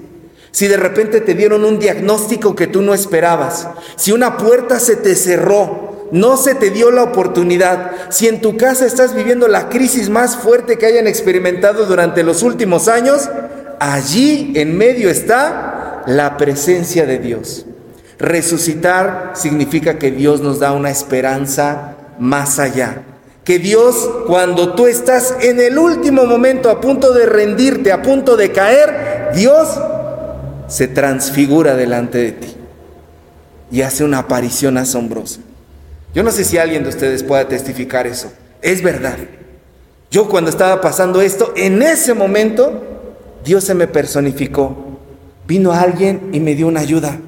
si 0.58 0.68
de 0.68 0.78
repente 0.78 1.22
te 1.22 1.36
dieron 1.36 1.64
un 1.64 1.78
diagnóstico 1.78 2.56
que 2.56 2.66
tú 2.66 2.82
no 2.82 2.96
esperabas, 2.96 3.68
si 3.96 4.12
una 4.12 4.38
puerta 4.38 4.80
se 4.80 4.96
te 4.96 5.16
cerró, 5.16 6.08
no 6.12 6.36
se 6.36 6.56
te 6.56 6.72
dio 6.72 6.90
la 6.90 7.04
oportunidad, 7.04 7.92
si 8.10 8.28
en 8.28 8.42
tu 8.42 8.58
casa 8.58 8.88
estás 8.88 9.14
viviendo 9.14 9.48
la 9.48 9.70
crisis 9.70 10.10
más 10.10 10.36
fuerte 10.36 10.80
que 10.80 10.88
hayan 10.88 11.06
experimentado 11.06 11.86
durante 11.86 12.24
los 12.24 12.42
últimos 12.42 12.88
años, 12.88 13.30
allí 13.80 14.52
en 14.56 14.76
medio 14.76 15.12
está 15.12 16.02
la 16.08 16.38
presencia 16.38 17.06
de 17.06 17.20
Dios. 17.20 17.68
Resucitar 18.18 19.34
significa 19.36 20.00
que 20.00 20.10
Dios 20.10 20.42
nos 20.42 20.58
da 20.58 20.72
una 20.72 20.90
esperanza 20.90 21.98
más 22.18 22.58
allá. 22.58 23.04
Que 23.44 23.60
Dios, 23.60 24.10
cuando 24.26 24.74
tú 24.74 24.88
estás 24.88 25.36
en 25.40 25.60
el 25.60 25.78
último 25.78 26.26
momento 26.26 26.72
a 26.72 26.82
punto 26.82 27.14
de 27.14 27.28
rendirte, 27.28 27.92
a 27.92 28.02
punto 28.02 28.36
de 28.36 28.52
caer, 28.52 29.30
Dios 29.36 29.68
se 30.68 30.88
transfigura 30.88 31.76
delante 31.76 32.18
de 32.18 32.32
ti 32.34 32.56
y 33.72 33.82
hace 33.82 34.04
una 34.04 34.20
aparición 34.20 34.78
asombrosa. 34.78 35.40
Yo 36.14 36.24
no 36.24 36.32
sé 36.32 36.44
si 36.44 36.58
alguien 36.58 36.84
de 36.84 36.90
ustedes 36.90 37.24
pueda 37.24 37.48
testificar 37.48 38.08
eso. 38.08 38.32
Es 38.62 38.82
verdad. 38.82 39.18
Yo 40.10 40.30
cuando 40.30 40.50
estaba 40.50 40.80
pasando 40.82 41.22
esto, 41.22 41.54
en 41.56 41.82
ese 41.82 42.14
momento, 42.14 42.84
Dios 43.44 43.64
se 43.64 43.74
me 43.74 43.88
personificó. 43.88 44.76
Vino 45.46 45.74
alguien 45.74 46.30
y 46.34 46.40
me 46.40 46.56
dio 46.56 46.68
una 46.68 46.80
ayuda. 46.80 47.20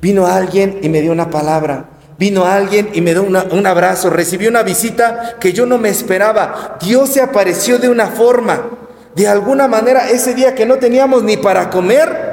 Vino 0.00 0.26
alguien 0.26 0.80
y 0.82 0.88
me 0.88 1.00
dio 1.00 1.12
una 1.12 1.30
palabra. 1.30 1.90
Vino 2.18 2.44
alguien 2.44 2.90
y 2.92 3.00
me 3.00 3.12
dio 3.12 3.22
un 3.22 3.66
abrazo. 3.66 4.10
Recibí 4.10 4.46
una 4.46 4.62
visita 4.62 5.36
que 5.40 5.52
yo 5.52 5.66
no 5.66 5.78
me 5.78 5.88
esperaba. 5.88 6.78
Dios 6.80 7.10
se 7.10 7.20
apareció 7.20 7.78
de 7.78 7.88
una 7.88 8.08
forma. 8.08 8.70
De 9.14 9.26
alguna 9.28 9.66
manera, 9.66 10.10
ese 10.10 10.34
día 10.34 10.54
que 10.54 10.66
no 10.66 10.76
teníamos 10.76 11.22
ni 11.22 11.36
para 11.36 11.70
comer, 11.70 12.25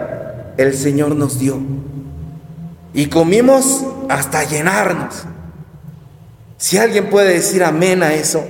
el 0.57 0.75
Señor 0.75 1.15
nos 1.15 1.39
dio. 1.39 1.59
Y 2.93 3.07
comimos 3.07 3.83
hasta 4.09 4.43
llenarnos. 4.43 5.23
Si 6.57 6.77
alguien 6.77 7.09
puede 7.09 7.33
decir 7.33 7.63
amén 7.63 8.03
a 8.03 8.13
eso, 8.13 8.47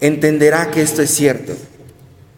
entenderá 0.00 0.70
que 0.70 0.82
esto 0.82 1.02
es 1.02 1.10
cierto. 1.10 1.52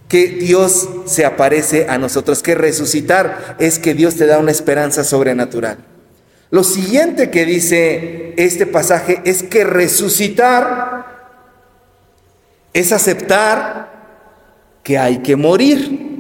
Que 0.09 0.29
Dios 0.29 0.89
se 1.07 1.25
aparece 1.25 1.87
a 1.89 1.99
nosotros, 1.99 2.43
que 2.43 2.55
resucitar 2.55 3.57
es 3.59 3.79
que 3.79 3.95
Dios 3.95 4.17
te 4.17 4.27
da 4.27 4.39
una 4.39 4.51
esperanza 4.51 5.05
sobrenatural. 5.05 5.79
Lo 6.51 6.65
siguiente 6.65 7.31
que 7.31 7.47
dice 7.47 8.35
este 8.37 8.67
pasaje 8.67 9.23
es 9.25 9.43
que 9.43 9.65
resucitar 9.65 11.07
es 12.75 12.93
aceptar 12.93 13.91
que 14.83 14.99
hay 14.99 15.19
que 15.19 15.37
morir. 15.37 16.12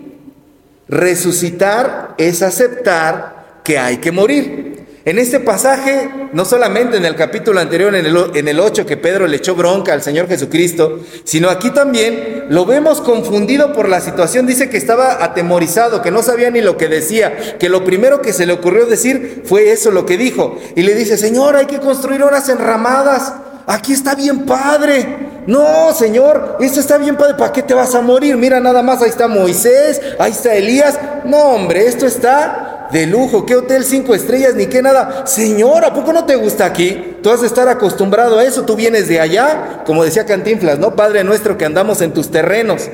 Resucitar 0.92 2.14
es 2.18 2.42
aceptar 2.42 3.60
que 3.64 3.78
hay 3.78 3.96
que 3.96 4.12
morir. 4.12 5.00
En 5.06 5.18
este 5.18 5.40
pasaje, 5.40 6.28
no 6.34 6.44
solamente 6.44 6.98
en 6.98 7.06
el 7.06 7.16
capítulo 7.16 7.60
anterior, 7.60 7.94
en 7.94 8.04
el, 8.04 8.14
en 8.34 8.46
el 8.46 8.60
8, 8.60 8.84
que 8.84 8.98
Pedro 8.98 9.26
le 9.26 9.38
echó 9.38 9.54
bronca 9.54 9.94
al 9.94 10.02
Señor 10.02 10.28
Jesucristo, 10.28 11.00
sino 11.24 11.48
aquí 11.48 11.70
también 11.70 12.44
lo 12.50 12.66
vemos 12.66 13.00
confundido 13.00 13.72
por 13.72 13.88
la 13.88 14.02
situación. 14.02 14.46
Dice 14.46 14.68
que 14.68 14.76
estaba 14.76 15.24
atemorizado, 15.24 16.02
que 16.02 16.10
no 16.10 16.22
sabía 16.22 16.50
ni 16.50 16.60
lo 16.60 16.76
que 16.76 16.88
decía, 16.88 17.56
que 17.58 17.70
lo 17.70 17.84
primero 17.84 18.20
que 18.20 18.34
se 18.34 18.44
le 18.44 18.52
ocurrió 18.52 18.84
decir 18.84 19.44
fue 19.46 19.72
eso 19.72 19.92
lo 19.92 20.04
que 20.04 20.18
dijo. 20.18 20.60
Y 20.76 20.82
le 20.82 20.94
dice, 20.94 21.16
Señor, 21.16 21.56
hay 21.56 21.64
que 21.64 21.80
construir 21.80 22.22
horas 22.22 22.50
enramadas. 22.50 23.32
Aquí 23.66 23.94
está 23.94 24.14
bien 24.14 24.44
padre. 24.44 25.21
No, 25.46 25.92
Señor, 25.92 26.58
esto 26.60 26.78
está 26.78 26.98
bien 26.98 27.16
padre, 27.16 27.34
¿para 27.34 27.52
qué 27.52 27.62
te 27.62 27.74
vas 27.74 27.94
a 27.94 28.00
morir? 28.00 28.36
Mira 28.36 28.60
nada 28.60 28.82
más, 28.82 29.02
ahí 29.02 29.10
está 29.10 29.26
Moisés, 29.26 30.00
ahí 30.18 30.30
está 30.30 30.54
Elías. 30.54 30.98
No, 31.24 31.38
hombre, 31.38 31.86
esto 31.86 32.06
está 32.06 32.88
de 32.92 33.06
lujo, 33.06 33.44
qué 33.44 33.56
hotel 33.56 33.84
cinco 33.84 34.14
estrellas, 34.14 34.54
ni 34.54 34.66
qué 34.66 34.82
nada. 34.82 35.26
Señor, 35.26 35.84
¿a 35.84 35.94
poco 35.94 36.12
no 36.12 36.26
te 36.26 36.36
gusta 36.36 36.66
aquí? 36.66 37.16
Tú 37.22 37.30
has 37.30 37.40
de 37.40 37.46
estar 37.46 37.68
acostumbrado 37.68 38.38
a 38.38 38.44
eso, 38.44 38.62
tú 38.62 38.76
vienes 38.76 39.08
de 39.08 39.20
allá, 39.20 39.82
como 39.84 40.04
decía 40.04 40.26
Cantinflas, 40.26 40.78
¿no? 40.78 40.94
Padre 40.94 41.24
nuestro 41.24 41.58
que 41.58 41.64
andamos 41.64 42.02
en 42.02 42.12
tus 42.12 42.30
terrenos. 42.30 42.88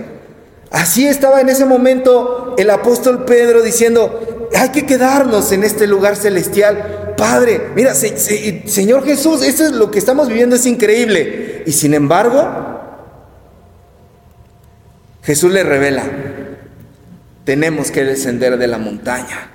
Así 0.71 1.07
estaba 1.07 1.41
en 1.41 1.49
ese 1.49 1.65
momento 1.65 2.55
el 2.59 2.71
apóstol 2.71 3.25
Pedro 3.25 3.63
diciendo, 3.63 4.49
hay 4.55 4.71
que 4.71 4.87
quedarnos 4.87 5.53
en 5.53 5.65
este 5.65 5.87
lugar 5.87 6.17
celestial. 6.17 7.08
Padre, 7.19 7.71
mira, 7.75 7.95
Señor 7.95 9.05
Jesús, 9.05 9.43
esto 9.43 9.65
es 9.65 9.73
lo 9.73 9.91
que 9.91 9.99
estamos 9.99 10.29
viviendo, 10.29 10.57
es 10.57 10.65
increíble. 10.65 11.65
Y 11.67 11.73
sin 11.73 11.93
embargo, 11.93 12.49
Jesús 15.23 15.53
le 15.53 15.65
revela, 15.65 16.05
tenemos 17.45 17.91
que 17.91 18.05
descender 18.05 18.57
de 18.57 18.69
la 18.69 18.79
montaña. 18.79 19.51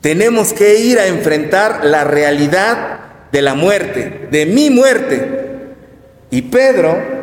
Tenemos 0.00 0.52
que 0.52 0.78
ir 0.78 1.00
a 1.00 1.06
enfrentar 1.06 1.84
la 1.84 2.04
realidad 2.04 3.00
de 3.32 3.42
la 3.42 3.54
muerte, 3.54 4.28
de 4.30 4.46
mi 4.46 4.70
muerte. 4.70 5.74
Y 6.30 6.42
Pedro 6.42 7.18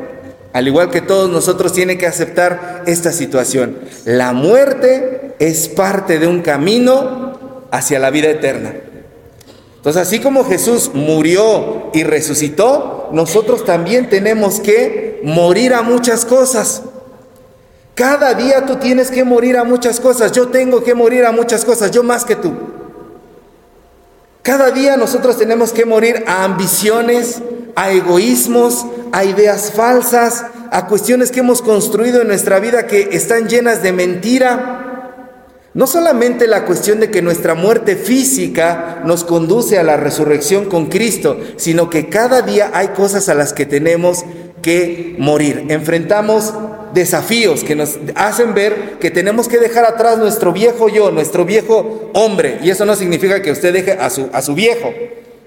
al 0.55 0.69
igual 0.69 0.89
que 0.89 1.01
todos 1.01 1.29
nosotros, 1.29 1.73
tiene 1.73 1.97
que 1.97 2.07
aceptar 2.07 2.83
esta 2.85 3.11
situación. 3.11 3.77
La 4.05 4.31
muerte 4.31 5.35
es 5.37 5.67
parte 5.67 6.17
de 6.17 6.27
un 6.27 6.41
camino 6.41 7.67
hacia 7.71 7.99
la 7.99 8.09
vida 8.09 8.29
eterna. 8.29 8.71
Entonces, 9.86 10.01
así 10.01 10.20
como 10.20 10.44
Jesús 10.46 10.89
murió 10.96 11.92
y 11.94 12.01
resucitó, 12.01 13.10
nosotros 13.12 13.65
también 13.65 14.10
tenemos 14.10 14.60
que 14.60 15.22
morir 15.24 15.75
a 15.75 15.84
muchas 15.84 16.25
cosas. 16.25 16.82
Cada 17.94 18.34
día 18.34 18.65
tú 18.65 18.77
tienes 18.77 19.12
que 19.12 19.24
morir 19.24 19.58
a 19.58 19.63
muchas 19.63 20.00
cosas. 20.00 20.32
Yo 20.32 20.48
tengo 20.48 20.84
que 20.84 20.96
morir 20.96 21.24
a 21.24 21.32
muchas 21.32 21.63
cosas, 21.63 21.92
yo 21.92 22.01
más 22.01 22.25
que 22.25 22.36
tú. 22.36 22.51
Cada 24.42 24.72
día 24.72 24.98
nosotros 24.98 25.38
tenemos 25.38 25.72
que 25.72 25.86
morir 25.86 26.24
a 26.25 26.46
ambiciones, 26.46 27.44
a 27.75 27.92
egoísmos, 27.92 28.88
a 29.12 29.24
ideas 29.24 29.72
falsas, 29.72 30.46
a 30.72 30.88
cuestiones 30.88 31.30
que 31.30 31.42
hemos 31.42 31.62
construido 31.62 32.24
en 32.24 32.27
nuestra 32.27 32.58
vida 32.60 32.88
que 32.88 33.10
están 33.12 33.48
llenas 33.48 33.84
de 33.84 33.94
mentira. 33.94 34.85
No 35.75 35.88
solamente 35.88 36.48
la 36.48 36.63
cuestión 36.63 37.01
de 37.01 37.12
que 37.12 37.22
nuestra 37.22 37.53
muerte 37.53 37.98
física 37.98 39.01
nos 39.03 39.25
conduce 39.25 39.77
a 39.77 39.84
la 39.84 39.98
resurrección 39.98 40.70
con 40.70 40.86
Cristo, 40.86 41.38
sino 41.58 41.89
que 41.89 42.08
cada 42.08 42.41
día 42.44 42.72
hay 42.74 42.88
cosas 42.89 43.27
a 43.27 43.34
las 43.34 43.51
que 43.51 43.65
tenemos 43.65 44.24
que 44.62 45.17
morir. 45.20 45.65
Enfrentamos 45.67 46.53
desafíos 46.94 47.65
que 47.65 47.75
nos 47.75 48.00
hacen 48.15 48.53
ver 48.53 49.00
que 49.01 49.12
tenemos 49.12 49.50
que 49.50 49.58
dejar 49.58 49.84
atrás 49.84 50.17
nuestro 50.17 50.53
viejo 50.53 50.88
yo, 50.88 51.12
nuestro 51.12 51.44
viejo 51.44 52.10
hombre. 52.13 52.60
Y 52.63 52.70
eso 52.70 52.86
no 52.86 52.96
significa 52.96 53.41
que 53.41 53.51
usted 53.51 53.74
deje 53.74 53.91
a 54.00 54.10
su, 54.10 54.29
a 54.32 54.41
su 54.41 54.55
viejo, 54.55 54.94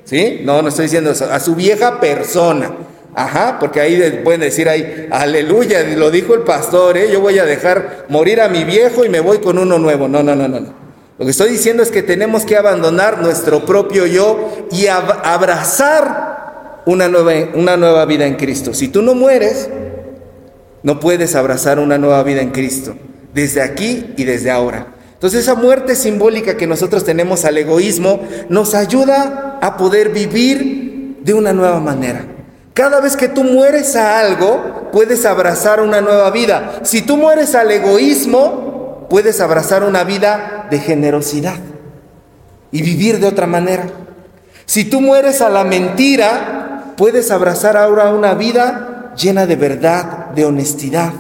¿Sí? 0.04 0.40
No, 0.44 0.61
no 0.61 0.68
estoy 0.68 0.85
diciendo 0.85 1.11
eso. 1.11 1.25
A 1.25 1.40
su 1.40 1.54
vieja 1.54 2.00
persona. 2.00 2.70
Ajá, 3.14 3.58
porque 3.58 3.80
ahí 3.80 4.20
pueden 4.22 4.40
decir 4.40 4.68
ahí, 4.68 5.08
aleluya, 5.10 5.82
lo 5.96 6.10
dijo 6.10 6.34
el 6.34 6.42
pastor, 6.42 6.96
¿eh? 6.96 7.10
yo 7.10 7.20
voy 7.20 7.38
a 7.38 7.44
dejar 7.44 8.06
morir 8.08 8.40
a 8.40 8.48
mi 8.48 8.64
viejo 8.64 9.04
y 9.04 9.08
me 9.08 9.20
voy 9.20 9.38
con 9.38 9.58
uno 9.58 9.78
nuevo. 9.78 10.08
No, 10.08 10.22
no, 10.22 10.34
no, 10.34 10.46
no. 10.46 10.60
Lo 11.18 11.24
que 11.24 11.32
estoy 11.32 11.50
diciendo 11.50 11.82
es 11.82 11.90
que 11.90 12.02
tenemos 12.02 12.44
que 12.44 12.56
abandonar 12.56 13.20
nuestro 13.20 13.66
propio 13.66 14.06
yo 14.06 14.68
y 14.70 14.86
abrazar 14.86 16.82
una 16.86 17.08
nueva, 17.08 17.32
una 17.54 17.76
nueva 17.76 18.04
vida 18.04 18.24
en 18.26 18.36
Cristo. 18.36 18.72
Si 18.72 18.86
tú 18.88 19.02
no 19.02 19.14
mueres, 19.14 19.68
no 20.84 21.00
puedes 21.00 21.34
abrazar 21.34 21.80
una 21.80 21.98
nueva 21.98 22.22
vida 22.22 22.40
en 22.40 22.50
Cristo, 22.50 22.94
desde 23.34 23.62
aquí 23.62 24.14
y 24.16 24.24
desde 24.24 24.52
ahora. 24.52 24.94
Entonces 25.14 25.40
esa 25.40 25.56
muerte 25.56 25.96
simbólica 25.96 26.56
que 26.56 26.68
nosotros 26.68 27.04
tenemos 27.04 27.44
al 27.44 27.58
egoísmo 27.58 28.20
nos 28.48 28.76
ayuda 28.76 29.58
a 29.60 29.76
poder 29.76 30.10
vivir 30.10 31.16
de 31.20 31.34
una 31.34 31.52
nueva 31.52 31.80
manera. 31.80 32.24
Cada 32.78 33.00
vez 33.00 33.16
que 33.16 33.26
tú 33.26 33.42
mueres 33.42 33.97
a 33.97 34.20
algo, 34.20 34.88
puedes 34.92 35.26
abrazar 35.26 35.80
una 35.80 36.00
nueva 36.00 36.30
vida. 36.30 36.78
Si 36.85 37.02
tú 37.02 37.16
mueres 37.16 37.56
al 37.56 37.73
egoísmo, 37.73 39.08
puedes 39.11 39.40
abrazar 39.40 39.82
una 39.82 40.04
vida 40.04 40.68
de 40.70 40.78
generosidad 40.78 41.56
y 42.70 42.82
vivir 42.82 43.18
de 43.18 43.26
otra 43.26 43.49
manera. 43.49 43.88
Si 44.64 44.85
tú 44.85 45.00
mueres 45.00 45.40
a 45.40 45.49
la 45.49 45.64
mentira, 45.64 46.94
puedes 46.97 47.32
abrazar 47.32 47.76
ahora 47.76 48.11
una 48.11 48.35
vida 48.35 49.12
llena 49.16 49.44
de 49.47 49.56
verdad, 49.56 50.26
de 50.37 50.44
honestidad. 50.44 51.12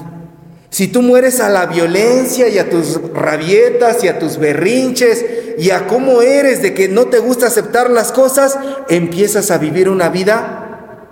Si 0.70 0.86
tú 0.86 1.02
mueres 1.02 1.40
a 1.40 1.48
la 1.48 1.66
violencia 1.66 2.46
y 2.46 2.60
a 2.60 2.70
tus 2.70 3.00
rabietas 3.12 4.04
y 4.04 4.06
a 4.06 4.20
tus 4.20 4.38
berrinches 4.38 5.24
y 5.58 5.70
a 5.70 5.88
cómo 5.88 6.22
eres 6.22 6.62
de 6.62 6.72
que 6.72 6.86
no 6.86 7.06
te 7.06 7.18
gusta 7.18 7.48
aceptar 7.48 7.90
las 7.90 8.12
cosas, 8.12 8.56
empiezas 8.88 9.50
a 9.50 9.58
vivir 9.58 9.88
una 9.88 10.08
vida 10.08 10.66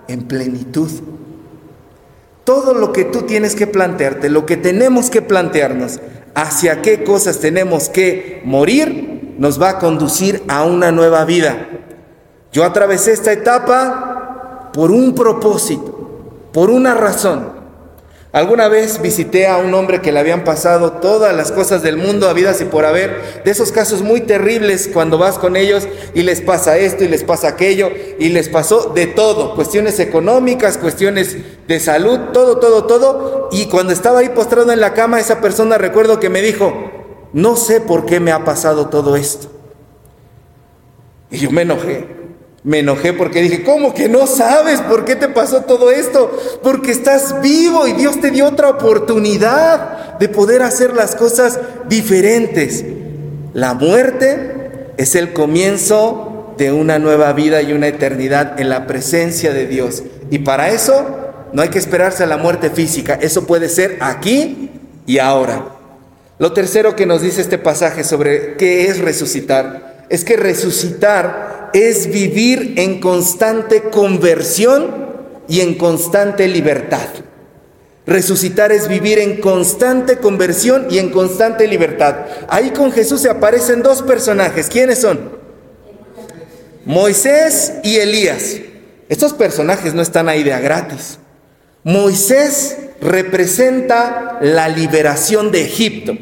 en 0.07 0.27
plenitud. 0.27 0.89
Todo 2.43 2.73
lo 2.73 2.93
que 2.93 3.03
tú 3.03 3.23
tienes 3.23 3.55
que 3.55 3.67
plantearte, 3.67 4.29
lo 4.29 4.45
que 4.45 4.57
tenemos 4.57 5.09
que 5.09 5.21
plantearnos, 5.21 5.99
hacia 6.33 6.81
qué 6.81 7.03
cosas 7.03 7.39
tenemos 7.39 7.89
que 7.89 8.41
morir, 8.45 9.35
nos 9.37 9.61
va 9.61 9.69
a 9.69 9.79
conducir 9.79 10.43
a 10.47 10.63
una 10.63 10.91
nueva 10.91 11.25
vida. 11.25 11.67
Yo 12.51 12.63
atravesé 12.63 13.11
esta 13.11 13.31
etapa 13.31 14.71
por 14.73 14.91
un 14.91 15.13
propósito, 15.13 16.49
por 16.53 16.69
una 16.69 16.93
razón. 16.93 17.56
Alguna 18.33 18.67
vez 18.67 19.01
visité 19.01 19.47
a 19.47 19.57
un 19.57 19.73
hombre 19.73 20.01
que 20.01 20.11
le 20.11 20.19
habían 20.19 20.43
pasado 20.43 20.93
todas 20.93 21.33
las 21.33 21.53
cosas 21.53 21.81
del 21.81 21.95
mundo, 21.95 22.27
habidas 22.27 22.59
y 22.59 22.65
por 22.65 22.83
haber, 22.83 23.41
de 23.45 23.51
esos 23.51 23.71
casos 23.71 24.01
muy 24.01 24.21
terribles 24.21 24.89
cuando 24.93 25.17
vas 25.17 25.39
con 25.39 25.55
ellos 25.55 25.87
y 26.13 26.23
les 26.23 26.41
pasa 26.41 26.77
esto 26.77 27.05
y 27.05 27.07
les 27.07 27.23
pasa 27.23 27.47
aquello 27.47 27.89
y 28.19 28.29
les 28.29 28.49
pasó 28.49 28.91
de 28.93 29.07
todo, 29.07 29.55
cuestiones 29.55 29.99
económicas, 30.01 30.77
cuestiones 30.77 31.37
de 31.67 31.79
salud, 31.79 32.19
todo, 32.33 32.59
todo, 32.59 32.83
todo. 32.83 33.49
Y 33.53 33.67
cuando 33.67 33.93
estaba 33.93 34.19
ahí 34.19 34.29
postrado 34.29 34.73
en 34.73 34.81
la 34.81 34.93
cama, 34.93 35.21
esa 35.21 35.39
persona 35.39 35.77
recuerdo 35.77 36.19
que 36.19 36.29
me 36.29 36.41
dijo, 36.41 36.73
no 37.31 37.55
sé 37.55 37.79
por 37.79 38.05
qué 38.05 38.19
me 38.19 38.33
ha 38.33 38.43
pasado 38.43 38.89
todo 38.89 39.15
esto. 39.15 39.47
Y 41.31 41.37
yo 41.37 41.49
me 41.49 41.61
enojé. 41.61 42.16
Me 42.67 42.79
enojé 42.79 43.13
porque 43.13 43.41
dije, 43.41 43.63
¿cómo 43.63 43.93
que 43.93 44.09
no 44.09 44.27
sabes 44.27 44.81
por 44.81 45.05
qué 45.05 45.15
te 45.15 45.29
pasó 45.29 45.61
todo 45.61 45.89
esto? 45.89 46.37
Porque 46.61 46.91
estás 46.91 47.41
vivo 47.41 47.87
y 47.87 47.93
Dios 47.93 48.19
te 48.19 48.29
dio 48.29 48.45
otra 48.45 48.67
oportunidad 48.67 50.17
de 50.19 50.27
poder 50.27 50.61
hacer 50.61 50.93
las 50.93 51.15
cosas 51.15 51.61
diferentes. 51.87 52.83
La 53.53 53.73
muerte 53.73 54.91
es 54.97 55.15
el 55.15 55.31
comienzo 55.31 56.55
de 56.57 56.73
una 56.73 56.99
nueva 56.99 57.31
vida 57.31 57.61
y 57.61 57.71
una 57.71 57.87
eternidad 57.87 58.59
en 58.59 58.67
la 58.67 58.85
presencia 58.85 59.53
de 59.53 59.65
Dios. 59.65 60.03
Y 60.29 60.39
para 60.39 60.69
eso 60.69 61.05
no 61.53 61.61
hay 61.61 61.69
que 61.69 61.79
esperarse 61.79 62.23
a 62.23 62.27
la 62.27 62.35
muerte 62.35 62.69
física, 62.69 63.17
eso 63.21 63.47
puede 63.47 63.69
ser 63.69 63.95
aquí 64.01 64.71
y 65.05 65.19
ahora. 65.19 65.69
Lo 66.37 66.51
tercero 66.51 66.97
que 66.97 67.05
nos 67.05 67.21
dice 67.21 67.39
este 67.39 67.59
pasaje 67.59 68.03
sobre 68.03 68.57
qué 68.57 68.87
es 68.87 68.99
resucitar, 68.99 69.86
es 70.09 70.23
que 70.23 70.37
resucitar 70.37 71.69
es 71.73 72.07
vivir 72.07 72.75
en 72.77 72.99
constante 72.99 73.83
conversión 73.83 75.07
y 75.47 75.61
en 75.61 75.75
constante 75.75 76.47
libertad. 76.47 77.07
Resucitar 78.05 78.71
es 78.71 78.87
vivir 78.87 79.19
en 79.19 79.41
constante 79.41 80.17
conversión 80.17 80.87
y 80.89 80.97
en 80.97 81.09
constante 81.09 81.67
libertad. 81.67 82.15
Ahí 82.47 82.71
con 82.71 82.91
Jesús 82.91 83.21
se 83.21 83.29
aparecen 83.29 83.83
dos 83.83 84.01
personajes. 84.01 84.69
¿Quiénes 84.69 84.99
son? 84.99 85.37
Moisés 86.85 87.73
y 87.83 87.97
Elías. 87.97 88.55
Estos 89.09 89.33
personajes 89.33 89.93
no 89.93 90.01
están 90.01 90.29
ahí 90.29 90.43
de 90.43 90.53
a 90.53 90.59
gratis. 90.59 91.19
Moisés 91.83 92.77
representa 93.01 94.37
la 94.41 94.69
liberación 94.69 95.51
de 95.51 95.63
Egipto. 95.63 96.13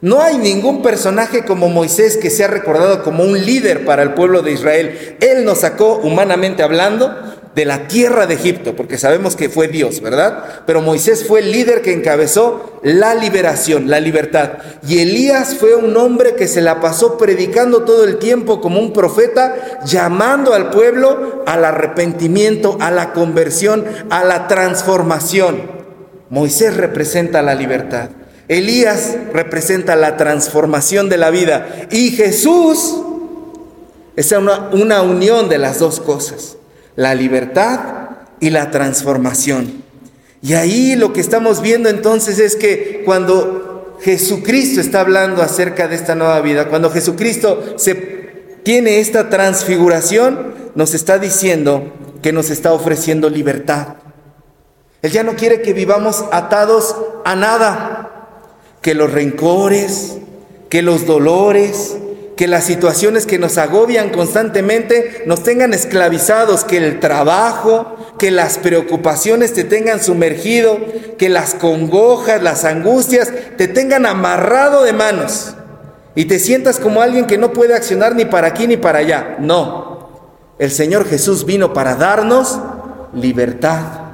No 0.00 0.20
hay 0.20 0.38
ningún 0.38 0.80
personaje 0.80 1.44
como 1.44 1.68
Moisés 1.68 2.16
que 2.16 2.30
sea 2.30 2.46
recordado 2.46 3.02
como 3.02 3.24
un 3.24 3.44
líder 3.44 3.84
para 3.84 4.02
el 4.02 4.14
pueblo 4.14 4.42
de 4.42 4.52
Israel. 4.52 5.16
Él 5.20 5.44
nos 5.44 5.58
sacó, 5.58 5.96
humanamente 5.96 6.62
hablando, 6.62 7.12
de 7.56 7.64
la 7.64 7.88
tierra 7.88 8.28
de 8.28 8.34
Egipto, 8.34 8.76
porque 8.76 8.98
sabemos 8.98 9.34
que 9.34 9.48
fue 9.48 9.66
Dios, 9.66 10.00
¿verdad? 10.00 10.62
Pero 10.64 10.80
Moisés 10.80 11.26
fue 11.26 11.40
el 11.40 11.50
líder 11.50 11.82
que 11.82 11.92
encabezó 11.92 12.78
la 12.84 13.16
liberación, 13.16 13.90
la 13.90 13.98
libertad. 13.98 14.50
Y 14.86 15.00
Elías 15.00 15.56
fue 15.58 15.74
un 15.74 15.96
hombre 15.96 16.36
que 16.36 16.46
se 16.46 16.60
la 16.60 16.80
pasó 16.80 17.18
predicando 17.18 17.82
todo 17.82 18.04
el 18.04 18.18
tiempo 18.18 18.60
como 18.60 18.78
un 18.78 18.92
profeta, 18.92 19.80
llamando 19.84 20.54
al 20.54 20.70
pueblo 20.70 21.42
al 21.46 21.64
arrepentimiento, 21.64 22.76
a 22.80 22.92
la 22.92 23.12
conversión, 23.12 23.84
a 24.10 24.22
la 24.22 24.46
transformación. 24.46 25.62
Moisés 26.30 26.76
representa 26.76 27.42
la 27.42 27.56
libertad. 27.56 28.10
Elías 28.48 29.16
representa 29.32 29.94
la 29.94 30.16
transformación 30.16 31.08
de 31.08 31.18
la 31.18 31.30
vida 31.30 31.86
y 31.90 32.10
Jesús 32.10 32.96
es 34.16 34.32
una, 34.32 34.70
una, 34.72 35.02
unión 35.02 35.48
de 35.48 35.58
las 35.58 35.78
dos 35.78 36.00
cosas, 36.00 36.56
la 36.96 37.14
libertad 37.14 37.80
y 38.40 38.50
la 38.50 38.70
transformación. 38.70 39.84
Y 40.42 40.54
ahí 40.54 40.96
lo 40.96 41.12
que 41.12 41.20
estamos 41.20 41.60
viendo 41.60 41.88
entonces 41.88 42.38
es 42.38 42.56
que 42.56 43.02
cuando 43.04 43.96
Jesucristo 44.00 44.80
está 44.80 45.00
hablando 45.00 45.42
acerca 45.42 45.88
de 45.88 45.96
esta 45.96 46.14
nueva 46.14 46.40
vida, 46.40 46.68
cuando 46.68 46.90
Jesucristo 46.90 47.74
se 47.76 47.94
tiene 48.62 49.00
esta 49.00 49.28
transfiguración, 49.28 50.54
nos 50.74 50.94
está 50.94 51.18
diciendo 51.18 51.92
que 52.22 52.32
nos 52.32 52.50
está 52.50 52.72
ofreciendo 52.72 53.30
libertad. 53.30 53.96
Él 55.02 55.12
ya 55.12 55.22
no 55.22 55.36
quiere 55.36 55.62
que 55.62 55.72
vivamos 55.72 56.24
atados 56.32 56.96
a 57.24 57.36
nada, 57.36 57.97
que 58.88 58.94
los 58.94 59.12
rencores, 59.12 60.16
que 60.70 60.80
los 60.80 61.04
dolores, 61.04 61.98
que 62.38 62.46
las 62.46 62.64
situaciones 62.64 63.26
que 63.26 63.38
nos 63.38 63.58
agobian 63.58 64.08
constantemente 64.08 65.24
nos 65.26 65.42
tengan 65.42 65.74
esclavizados, 65.74 66.64
que 66.64 66.78
el 66.78 66.98
trabajo, 66.98 67.96
que 68.18 68.30
las 68.30 68.56
preocupaciones 68.56 69.52
te 69.52 69.64
tengan 69.64 70.02
sumergido, 70.02 70.78
que 71.18 71.28
las 71.28 71.52
congojas, 71.52 72.42
las 72.42 72.64
angustias 72.64 73.30
te 73.58 73.68
tengan 73.68 74.06
amarrado 74.06 74.84
de 74.84 74.94
manos 74.94 75.54
y 76.14 76.24
te 76.24 76.38
sientas 76.38 76.80
como 76.80 77.02
alguien 77.02 77.26
que 77.26 77.36
no 77.36 77.52
puede 77.52 77.74
accionar 77.74 78.14
ni 78.14 78.24
para 78.24 78.46
aquí 78.48 78.66
ni 78.66 78.78
para 78.78 79.00
allá. 79.00 79.36
No, 79.38 80.08
el 80.58 80.70
Señor 80.70 81.06
Jesús 81.06 81.44
vino 81.44 81.74
para 81.74 81.94
darnos 81.94 82.58
libertad. 83.12 84.07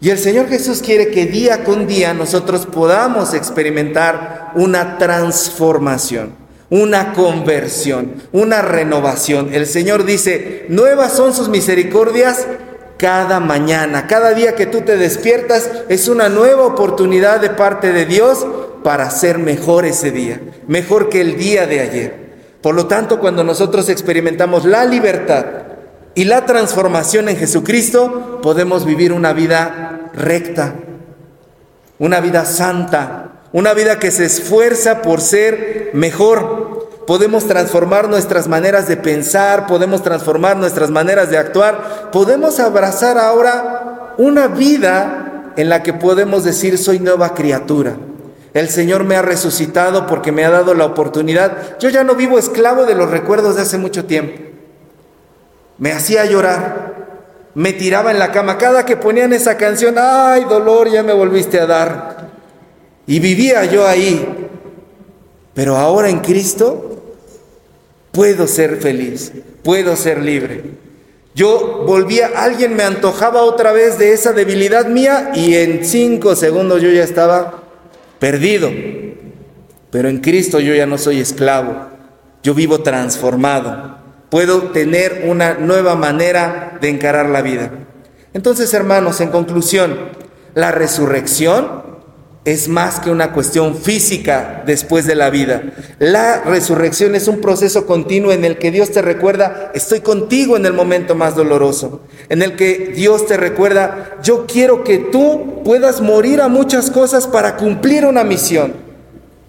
Y 0.00 0.10
el 0.10 0.18
Señor 0.18 0.48
Jesús 0.48 0.82
quiere 0.82 1.08
que 1.08 1.26
día 1.26 1.64
con 1.64 1.86
día 1.86 2.12
nosotros 2.14 2.66
podamos 2.66 3.34
experimentar 3.34 4.52
una 4.54 4.98
transformación 4.98 6.46
una 6.70 7.12
conversión, 7.12 8.14
una 8.32 8.62
renovación. 8.62 9.54
El 9.54 9.66
Señor 9.66 10.04
dice, 10.04 10.66
nuevas 10.68 11.12
son 11.12 11.32
sus 11.32 11.48
misericordias 11.48 12.46
cada 12.98 13.40
mañana. 13.40 14.06
Cada 14.06 14.32
día 14.34 14.54
que 14.54 14.66
tú 14.66 14.80
te 14.80 14.96
despiertas 14.96 15.70
es 15.88 16.08
una 16.08 16.28
nueva 16.28 16.66
oportunidad 16.66 17.40
de 17.40 17.50
parte 17.50 17.92
de 17.92 18.06
Dios 18.06 18.46
para 18.82 19.10
ser 19.10 19.38
mejor 19.38 19.84
ese 19.84 20.10
día, 20.10 20.40
mejor 20.66 21.08
que 21.08 21.20
el 21.20 21.36
día 21.36 21.66
de 21.66 21.80
ayer. 21.80 22.26
Por 22.62 22.74
lo 22.74 22.86
tanto, 22.86 23.20
cuando 23.20 23.44
nosotros 23.44 23.88
experimentamos 23.88 24.64
la 24.64 24.84
libertad 24.84 25.44
y 26.16 26.24
la 26.24 26.46
transformación 26.46 27.28
en 27.28 27.36
Jesucristo, 27.36 28.40
podemos 28.42 28.86
vivir 28.86 29.12
una 29.12 29.34
vida 29.34 30.10
recta, 30.14 30.74
una 31.98 32.20
vida 32.20 32.46
santa, 32.46 33.42
una 33.52 33.74
vida 33.74 33.98
que 33.98 34.10
se 34.10 34.24
esfuerza 34.24 35.02
por 35.02 35.20
ser 35.20 35.90
mejor. 35.92 37.04
Podemos 37.06 37.46
transformar 37.46 38.08
nuestras 38.08 38.48
maneras 38.48 38.88
de 38.88 38.96
pensar, 38.96 39.66
podemos 39.66 40.02
transformar 40.02 40.56
nuestras 40.56 40.90
maneras 40.90 41.28
de 41.28 41.36
actuar, 41.36 42.10
podemos 42.10 42.60
abrazar 42.60 43.18
ahora 43.18 44.14
una 44.16 44.48
vida 44.48 45.52
en 45.54 45.68
la 45.68 45.82
que 45.82 45.92
podemos 45.92 46.44
decir 46.44 46.78
soy 46.78 46.98
nueva 46.98 47.34
criatura. 47.34 47.94
El 48.54 48.70
Señor 48.70 49.04
me 49.04 49.16
ha 49.16 49.22
resucitado 49.22 50.06
porque 50.06 50.32
me 50.32 50.46
ha 50.46 50.50
dado 50.50 50.72
la 50.72 50.86
oportunidad. 50.86 51.78
Yo 51.78 51.90
ya 51.90 52.04
no 52.04 52.14
vivo 52.14 52.38
esclavo 52.38 52.86
de 52.86 52.94
los 52.94 53.10
recuerdos 53.10 53.56
de 53.56 53.62
hace 53.62 53.76
mucho 53.76 54.06
tiempo. 54.06 54.55
Me 55.78 55.92
hacía 55.92 56.24
llorar, 56.24 56.96
me 57.54 57.72
tiraba 57.72 58.10
en 58.10 58.18
la 58.18 58.32
cama. 58.32 58.58
Cada 58.58 58.84
que 58.84 58.96
ponían 58.96 59.32
esa 59.32 59.56
canción, 59.56 59.96
ay 59.98 60.44
dolor, 60.44 60.90
ya 60.90 61.02
me 61.02 61.12
volviste 61.12 61.60
a 61.60 61.66
dar. 61.66 62.30
Y 63.06 63.20
vivía 63.20 63.64
yo 63.64 63.86
ahí. 63.86 64.48
Pero 65.54 65.76
ahora 65.76 66.08
en 66.08 66.20
Cristo 66.20 67.14
puedo 68.12 68.46
ser 68.46 68.76
feliz, 68.76 69.32
puedo 69.62 69.96
ser 69.96 70.18
libre. 70.22 70.62
Yo 71.34 71.84
volvía, 71.86 72.30
alguien 72.34 72.74
me 72.76 72.82
antojaba 72.82 73.42
otra 73.42 73.72
vez 73.72 73.98
de 73.98 74.12
esa 74.12 74.32
debilidad 74.32 74.86
mía 74.86 75.32
y 75.34 75.54
en 75.54 75.84
cinco 75.84 76.34
segundos 76.34 76.80
yo 76.80 76.90
ya 76.90 77.04
estaba 77.04 77.62
perdido. 78.18 78.70
Pero 79.90 80.08
en 80.08 80.20
Cristo 80.20 80.60
yo 80.60 80.74
ya 80.74 80.86
no 80.86 80.96
soy 80.96 81.20
esclavo, 81.20 81.88
yo 82.42 82.54
vivo 82.54 82.80
transformado. 82.80 84.05
Puedo 84.30 84.70
tener 84.70 85.24
una 85.26 85.54
nueva 85.54 85.94
manera 85.94 86.78
de 86.80 86.88
encarar 86.88 87.28
la 87.28 87.42
vida. 87.42 87.70
Entonces, 88.34 88.74
hermanos, 88.74 89.20
en 89.20 89.30
conclusión, 89.30 89.96
la 90.54 90.72
resurrección 90.72 91.86
es 92.46 92.68
más 92.68 93.00
que 93.00 93.10
una 93.10 93.32
cuestión 93.32 93.76
física 93.76 94.62
después 94.64 95.04
de 95.04 95.16
la 95.16 95.30
vida. 95.30 95.64
La 95.98 96.42
resurrección 96.42 97.16
es 97.16 97.26
un 97.26 97.40
proceso 97.40 97.86
continuo 97.86 98.30
en 98.30 98.44
el 98.44 98.56
que 98.56 98.70
Dios 98.70 98.92
te 98.92 99.02
recuerda, 99.02 99.72
estoy 99.74 100.00
contigo 100.00 100.56
en 100.56 100.64
el 100.64 100.72
momento 100.72 101.16
más 101.16 101.34
doloroso, 101.34 102.02
en 102.28 102.42
el 102.42 102.54
que 102.54 102.92
Dios 102.94 103.26
te 103.26 103.36
recuerda, 103.36 104.16
yo 104.22 104.46
quiero 104.46 104.84
que 104.84 104.98
tú 104.98 105.62
puedas 105.64 106.00
morir 106.00 106.40
a 106.40 106.46
muchas 106.46 106.88
cosas 106.90 107.26
para 107.26 107.56
cumplir 107.56 108.06
una 108.06 108.22
misión. 108.22 108.85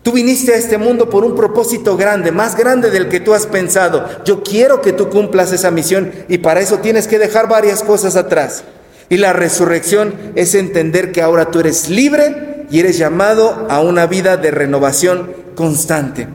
Tú 0.07 0.13
viniste 0.13 0.53
a 0.53 0.55
este 0.55 0.77
mundo 0.77 1.09
por 1.09 1.25
un 1.25 1.35
propósito 1.35 1.97
grande, 1.97 2.31
más 2.31 2.55
grande 2.55 2.91
del 2.91 3.09
que 3.09 3.19
tú 3.19 3.33
has 3.33 3.45
pensado. 3.45 4.07
Yo 4.23 4.41
quiero 4.41 4.81
que 4.81 4.93
tú 4.93 5.09
cumplas 5.09 5.51
esa 5.51 5.69
misión 5.69 6.13
y 6.29 6.37
para 6.37 6.61
eso 6.61 6.77
tienes 6.77 7.09
que 7.09 7.19
dejar 7.19 7.49
varias 7.49 7.83
cosas 7.83 8.15
atrás. 8.15 8.63
Y 9.09 9.17
la 9.17 9.33
resurrección 9.33 10.13
es 10.35 10.55
entender 10.55 11.11
que 11.11 11.21
ahora 11.21 11.51
tú 11.51 11.59
eres 11.59 11.89
libre 11.89 12.63
y 12.71 12.79
eres 12.79 12.97
llamado 12.97 13.67
a 13.69 13.81
una 13.81 14.07
vida 14.07 14.37
de 14.37 14.49
renovación 14.49 15.29
constante. 15.55 16.29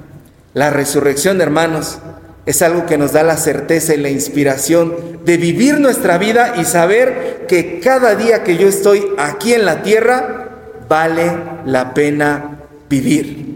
La 0.52 0.68
resurrección, 0.68 1.40
hermanos, 1.40 1.96
es 2.44 2.60
algo 2.60 2.84
que 2.84 2.98
nos 2.98 3.12
da 3.12 3.22
la 3.22 3.38
certeza 3.38 3.94
y 3.94 3.96
la 3.96 4.10
inspiración 4.10 4.94
de 5.24 5.38
vivir 5.38 5.80
nuestra 5.80 6.18
vida 6.18 6.56
y 6.60 6.66
saber 6.66 7.46
que 7.48 7.80
cada 7.80 8.16
día 8.16 8.44
que 8.44 8.58
yo 8.58 8.68
estoy 8.68 9.02
aquí 9.16 9.54
en 9.54 9.64
la 9.64 9.82
tierra 9.82 10.58
vale 10.90 11.32
la 11.64 11.94
pena 11.94 12.58
vivir. 12.90 13.51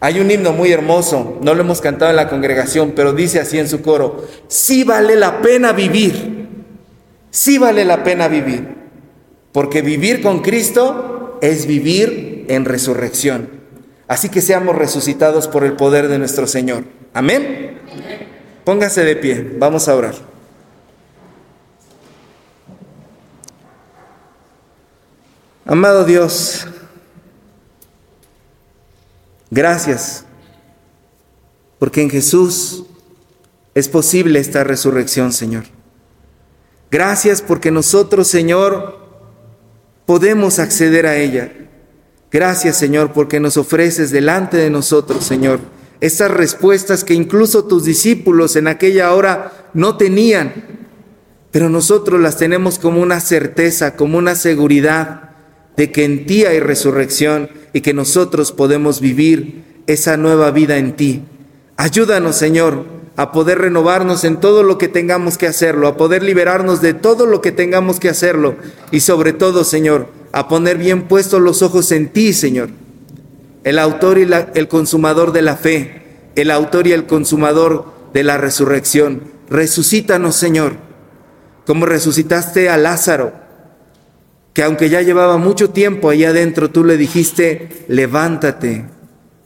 Hay 0.00 0.20
un 0.20 0.30
himno 0.30 0.52
muy 0.52 0.70
hermoso, 0.70 1.38
no 1.42 1.54
lo 1.54 1.62
hemos 1.62 1.80
cantado 1.80 2.10
en 2.10 2.16
la 2.16 2.28
congregación, 2.28 2.92
pero 2.94 3.12
dice 3.12 3.40
así 3.40 3.58
en 3.58 3.68
su 3.68 3.82
coro, 3.82 4.24
sí 4.46 4.84
vale 4.84 5.16
la 5.16 5.42
pena 5.42 5.72
vivir, 5.72 6.46
sí 7.30 7.58
vale 7.58 7.84
la 7.84 8.04
pena 8.04 8.28
vivir, 8.28 8.76
porque 9.50 9.82
vivir 9.82 10.22
con 10.22 10.40
Cristo 10.40 11.38
es 11.42 11.66
vivir 11.66 12.46
en 12.48 12.64
resurrección. 12.64 13.50
Así 14.06 14.28
que 14.28 14.40
seamos 14.40 14.76
resucitados 14.76 15.48
por 15.48 15.64
el 15.64 15.74
poder 15.74 16.08
de 16.08 16.18
nuestro 16.18 16.46
Señor. 16.46 16.84
Amén. 17.12 17.78
Póngase 18.64 19.04
de 19.04 19.16
pie, 19.16 19.54
vamos 19.58 19.88
a 19.88 19.96
orar. 19.96 20.14
Amado 25.66 26.04
Dios, 26.04 26.66
gracias, 29.50 30.24
porque 31.78 32.02
en 32.02 32.10
Jesús 32.10 32.84
es 33.74 33.88
posible 33.88 34.40
esta 34.40 34.64
resurrección, 34.64 35.32
Señor. 35.32 35.64
Gracias 36.90 37.42
porque 37.42 37.70
nosotros, 37.70 38.28
Señor, 38.28 38.98
podemos 40.06 40.58
acceder 40.58 41.06
a 41.06 41.16
ella. 41.16 41.52
Gracias 42.30 42.76
Señor 42.76 43.12
porque 43.12 43.40
nos 43.40 43.56
ofreces 43.56 44.10
delante 44.10 44.58
de 44.58 44.68
nosotros, 44.68 45.24
Señor, 45.24 45.60
esas 46.00 46.30
respuestas 46.30 47.02
que 47.02 47.14
incluso 47.14 47.64
tus 47.64 47.84
discípulos 47.84 48.54
en 48.56 48.68
aquella 48.68 49.12
hora 49.14 49.70
no 49.72 49.96
tenían, 49.96 50.52
pero 51.50 51.70
nosotros 51.70 52.20
las 52.20 52.36
tenemos 52.36 52.78
como 52.78 53.00
una 53.00 53.20
certeza, 53.20 53.96
como 53.96 54.18
una 54.18 54.34
seguridad 54.34 55.27
de 55.78 55.92
que 55.92 56.04
en 56.04 56.26
ti 56.26 56.44
hay 56.44 56.58
resurrección 56.58 57.48
y 57.72 57.82
que 57.82 57.94
nosotros 57.94 58.50
podemos 58.50 59.00
vivir 59.00 59.62
esa 59.86 60.16
nueva 60.16 60.50
vida 60.50 60.76
en 60.76 60.96
ti. 60.96 61.22
Ayúdanos, 61.76 62.34
Señor, 62.34 62.84
a 63.14 63.30
poder 63.30 63.58
renovarnos 63.58 64.24
en 64.24 64.40
todo 64.40 64.64
lo 64.64 64.76
que 64.76 64.88
tengamos 64.88 65.38
que 65.38 65.46
hacerlo, 65.46 65.86
a 65.86 65.96
poder 65.96 66.24
liberarnos 66.24 66.82
de 66.82 66.94
todo 66.94 67.26
lo 67.26 67.40
que 67.40 67.52
tengamos 67.52 68.00
que 68.00 68.08
hacerlo 68.08 68.56
y 68.90 69.00
sobre 69.00 69.32
todo, 69.32 69.62
Señor, 69.62 70.08
a 70.32 70.48
poner 70.48 70.78
bien 70.78 71.06
puestos 71.06 71.40
los 71.40 71.62
ojos 71.62 71.92
en 71.92 72.08
ti, 72.08 72.32
Señor, 72.32 72.70
el 73.62 73.78
autor 73.78 74.18
y 74.18 74.28
el 74.54 74.66
consumador 74.66 75.30
de 75.30 75.42
la 75.42 75.56
fe, 75.56 76.02
el 76.34 76.50
autor 76.50 76.88
y 76.88 76.92
el 76.92 77.06
consumador 77.06 77.92
de 78.12 78.24
la 78.24 78.36
resurrección. 78.36 79.22
Resucítanos, 79.48 80.34
Señor, 80.34 80.72
como 81.66 81.86
resucitaste 81.86 82.68
a 82.68 82.76
Lázaro, 82.78 83.46
que 84.58 84.64
aunque 84.64 84.88
ya 84.88 85.02
llevaba 85.02 85.36
mucho 85.36 85.70
tiempo 85.70 86.10
allá 86.10 86.30
adentro, 86.30 86.68
tú 86.68 86.82
le 86.82 86.96
dijiste, 86.96 87.68
levántate, 87.86 88.86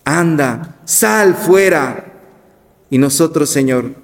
anda, 0.06 0.80
sal 0.86 1.34
fuera 1.34 2.14
y 2.88 2.96
nosotros, 2.96 3.50
Señor, 3.50 3.94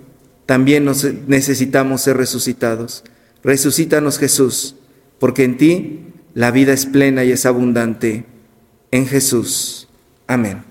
también 0.44 0.84
nos 0.84 1.04
necesitamos 1.26 2.02
ser 2.02 2.18
resucitados. 2.18 3.04
Resucítanos, 3.42 4.18
Jesús, 4.18 4.76
porque 5.18 5.44
en 5.44 5.56
ti 5.56 6.00
la 6.34 6.50
vida 6.50 6.74
es 6.74 6.84
plena 6.84 7.24
y 7.24 7.32
es 7.32 7.46
abundante. 7.46 8.26
En 8.90 9.06
Jesús. 9.06 9.88
Amén. 10.26 10.67